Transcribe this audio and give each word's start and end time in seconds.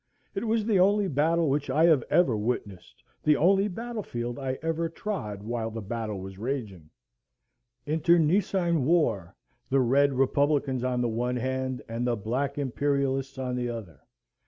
It 0.33 0.45
was 0.45 0.65
the 0.65 0.79
only 0.79 1.07
battle 1.07 1.47
which 1.47 1.69
I 1.69 1.83
have 1.85 2.03
ever 2.09 2.35
witnessed, 2.35 3.03
the 3.21 3.35
only 3.37 3.67
battle 3.67 4.01
field 4.01 4.39
I 4.39 4.57
ever 4.63 4.89
trod 4.89 5.43
while 5.43 5.69
the 5.69 5.83
battle 5.83 6.17
was 6.19 6.39
raging; 6.39 6.89
internecine 7.85 8.83
war; 8.83 9.35
the 9.69 9.79
red 9.81 10.13
republicans 10.13 10.83
on 10.83 11.01
the 11.01 11.07
one 11.07 11.35
hand, 11.35 11.83
and 11.87 12.07
the 12.07 12.15
black 12.15 12.57
imperialists 12.57 13.37
on 13.37 13.55
the 13.55 13.69
other. 13.69 13.99